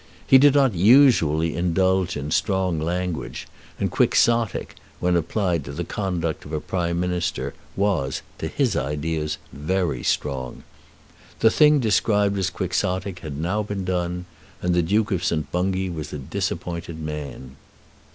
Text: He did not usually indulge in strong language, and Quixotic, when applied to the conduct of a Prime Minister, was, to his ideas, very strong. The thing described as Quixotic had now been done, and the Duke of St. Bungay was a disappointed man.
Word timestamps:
He 0.25 0.39
did 0.39 0.55
not 0.55 0.73
usually 0.73 1.55
indulge 1.55 2.17
in 2.17 2.31
strong 2.31 2.79
language, 2.79 3.47
and 3.79 3.91
Quixotic, 3.91 4.73
when 4.99 5.15
applied 5.15 5.63
to 5.65 5.71
the 5.71 5.83
conduct 5.83 6.43
of 6.43 6.51
a 6.51 6.59
Prime 6.59 6.99
Minister, 6.99 7.53
was, 7.75 8.23
to 8.39 8.47
his 8.47 8.75
ideas, 8.75 9.37
very 9.53 10.01
strong. 10.01 10.63
The 11.39 11.51
thing 11.51 11.79
described 11.79 12.39
as 12.39 12.49
Quixotic 12.49 13.19
had 13.19 13.37
now 13.37 13.61
been 13.61 13.85
done, 13.85 14.25
and 14.59 14.73
the 14.73 14.81
Duke 14.81 15.11
of 15.11 15.23
St. 15.23 15.51
Bungay 15.51 15.89
was 15.89 16.11
a 16.11 16.17
disappointed 16.17 16.99
man. 16.99 17.55